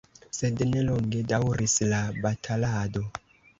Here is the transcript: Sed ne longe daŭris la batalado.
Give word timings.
Sed 0.37 0.63
ne 0.69 0.81
longe 0.87 1.19
daŭris 1.33 1.77
la 1.93 2.01
batalado. 2.27 3.07